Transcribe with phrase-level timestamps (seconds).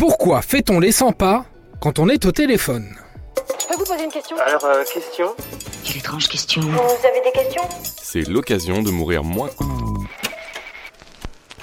[0.00, 1.44] Pourquoi fait-on les 100 pas
[1.78, 2.96] quand on est au téléphone
[3.60, 5.26] Je peux vous poser une question Alors, euh, question
[5.84, 6.62] Quelle étrange question.
[6.62, 7.62] Vous avez des questions
[8.00, 9.50] C'est l'occasion de mourir moins.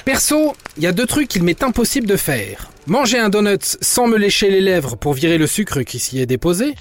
[0.05, 2.69] Perso, il y a deux trucs qu'il m'est impossible de faire.
[2.85, 6.27] Manger un donut sans me lécher les lèvres pour virer le sucre qui s'y est
[6.27, 6.75] déposé.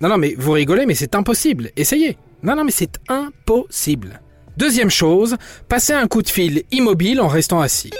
[0.00, 1.70] Non, non, mais vous rigolez, mais c'est impossible.
[1.76, 2.18] Essayez.
[2.42, 4.20] Non, non, mais c'est impossible.
[4.56, 5.36] Deuxième chose,
[5.68, 7.92] passer un coup de fil immobile en restant assis.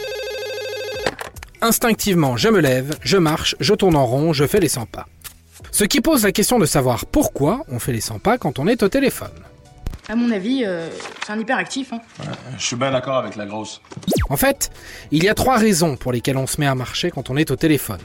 [1.63, 5.07] Instinctivement, je me lève, je marche, je tourne en rond, je fais les 100 pas.
[5.71, 8.67] Ce qui pose la question de savoir pourquoi on fait les 100 pas quand on
[8.67, 9.31] est au téléphone.
[10.09, 10.89] À mon avis, euh,
[11.25, 11.93] c'est un hyperactif.
[11.93, 12.01] Hein.
[12.59, 13.81] Je suis bien d'accord avec la grosse.
[14.29, 14.71] En fait,
[15.11, 17.51] il y a trois raisons pour lesquelles on se met à marcher quand on est
[17.51, 18.01] au téléphone.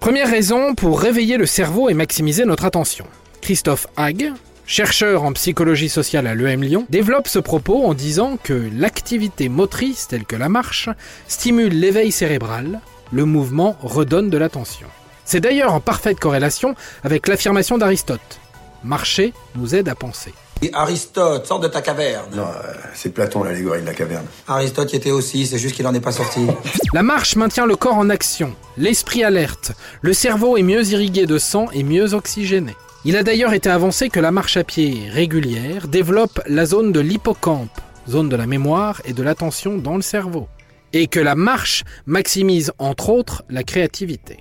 [0.00, 3.06] Première raison, pour réveiller le cerveau et maximiser notre attention.
[3.40, 4.32] Christophe Hague,
[4.66, 10.08] chercheur en psychologie sociale à l'EM Lyon, développe ce propos en disant que l'activité motrice
[10.08, 10.90] telle que la marche
[11.28, 12.80] stimule l'éveil cérébral,
[13.12, 14.86] le mouvement redonne de l'attention.
[15.24, 18.40] C'est d'ailleurs en parfaite corrélation avec l'affirmation d'Aristote.
[18.84, 20.32] Marcher nous aide à penser.
[20.62, 22.34] Et Aristote, sors de ta caverne.
[22.34, 24.24] Non, euh, c'est Platon l'allégorie de la caverne.
[24.48, 26.46] Aristote y était aussi, c'est juste qu'il en est pas sorti.
[26.94, 31.36] La marche maintient le corps en action, l'esprit alerte, le cerveau est mieux irrigué de
[31.36, 32.74] sang et mieux oxygéné.
[33.04, 37.00] Il a d'ailleurs été avancé que la marche à pied régulière développe la zone de
[37.00, 40.48] l'hippocampe, zone de la mémoire et de l'attention dans le cerveau,
[40.96, 44.38] et que la marche maximise entre autres la créativité.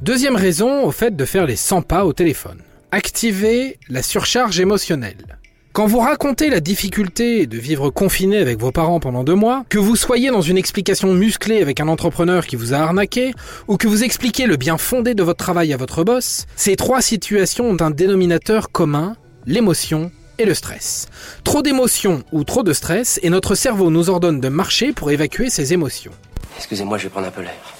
[0.00, 2.62] Deuxième raison au fait de faire les 100 pas au téléphone.
[2.92, 5.38] Activer la surcharge émotionnelle.
[5.74, 9.78] Quand vous racontez la difficulté de vivre confiné avec vos parents pendant deux mois, que
[9.78, 13.32] vous soyez dans une explication musclée avec un entrepreneur qui vous a arnaqué,
[13.68, 17.02] ou que vous expliquez le bien fondé de votre travail à votre boss, ces trois
[17.02, 19.14] situations ont un dénominateur commun,
[19.46, 21.08] l'émotion et le stress.
[21.44, 25.50] Trop d'émotions ou trop de stress et notre cerveau nous ordonne de marcher pour évacuer
[25.50, 26.12] ces émotions.
[26.56, 27.74] Excusez-moi, je vais prendre un peu l'air.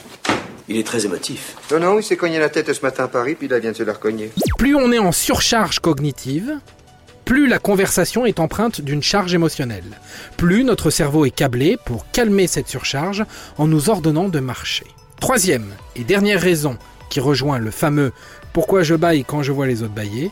[0.69, 1.57] Il est très émotif.
[1.73, 3.77] Non, non, il s'est cogné la tête ce matin à Paris, puis il vient de
[3.77, 4.31] se la recogner.
[4.59, 6.59] Plus on est en surcharge cognitive,
[7.25, 9.99] plus la conversation est empreinte d'une charge émotionnelle,
[10.37, 13.25] plus notre cerveau est câblé pour calmer cette surcharge
[13.57, 14.87] en nous ordonnant de marcher.
[15.21, 15.67] Troisième
[15.97, 16.77] et dernière raison
[17.09, 18.13] qui rejoint le fameux
[18.53, 20.31] pourquoi je baille quand je vois les autres bailler?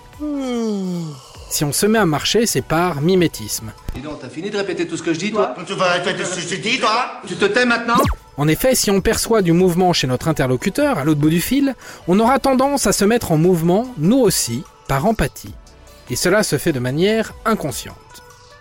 [1.49, 3.73] Si on se met à marcher, c'est par mimétisme.
[3.95, 6.25] Dis donc, t'as fini de répéter tout ce que je dis, toi Tu vas répéter
[6.25, 8.01] ce que je dis, toi Tu te tais maintenant
[8.37, 11.75] En effet, si on perçoit du mouvement chez notre interlocuteur à l'autre bout du fil,
[12.09, 15.55] on aura tendance à se mettre en mouvement, nous aussi, par empathie
[16.11, 17.97] et cela se fait de manière inconsciente.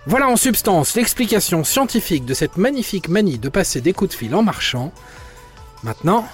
[0.07, 4.35] Voilà en substance l'explication scientifique de cette magnifique manie de passer des coups de fil
[4.35, 4.91] en marchant.
[5.83, 6.27] Maintenant,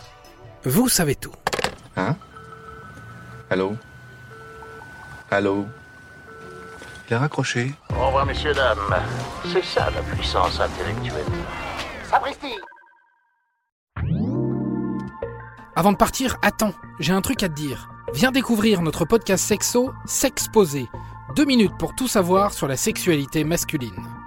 [0.66, 1.34] vous savez tout.
[1.96, 2.16] Hein?
[3.50, 3.76] Allô?
[5.30, 5.66] Allô?
[7.10, 7.72] Il a raccroché.
[7.98, 8.96] Au revoir, messieurs, dames.
[9.52, 11.26] C'est ça la puissance intellectuelle.
[12.10, 12.56] Sapristi
[15.76, 17.90] Avant de partir, attends, j'ai un truc à te dire.
[18.14, 20.88] Viens découvrir notre podcast sexo S'exposer.
[21.36, 24.21] Deux minutes pour tout savoir sur la sexualité masculine.